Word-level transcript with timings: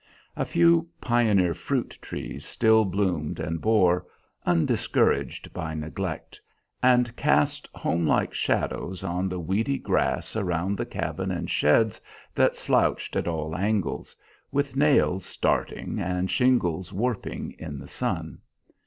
A 0.35 0.45
few 0.45 0.89
pioneer 0.99 1.53
fruit 1.53 1.95
trees 2.01 2.43
still 2.43 2.85
bloomed 2.85 3.39
and 3.39 3.61
bore, 3.61 4.07
undiscouraged 4.47 5.53
by 5.53 5.75
neglect, 5.75 6.41
and 6.81 7.15
cast 7.15 7.69
homelike 7.75 8.33
shadows 8.33 9.03
on 9.03 9.29
the 9.29 9.39
weedy 9.39 9.77
grass 9.77 10.35
around 10.35 10.75
the 10.79 10.87
cabin 10.87 11.29
and 11.29 11.51
sheds 11.51 12.01
that 12.33 12.55
slouched 12.55 13.15
at 13.15 13.27
all 13.27 13.55
angles, 13.55 14.15
with 14.51 14.75
nails 14.75 15.23
starting 15.23 15.99
and 15.99 16.31
shingles 16.31 16.91
warping 16.91 17.51
in 17.59 17.77
the 17.77 17.87
sun. 17.87 18.39